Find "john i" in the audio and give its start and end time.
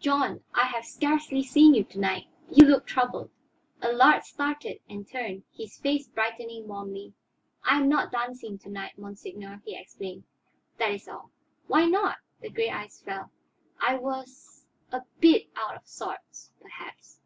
0.00-0.64